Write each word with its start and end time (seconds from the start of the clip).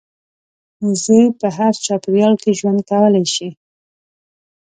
وزې 0.85 1.21
په 1.39 1.47
هر 1.57 1.73
چاپېریال 1.85 2.33
کې 2.41 2.51
ژوند 2.59 2.79
کولی 2.89 3.25
شي 3.33 3.49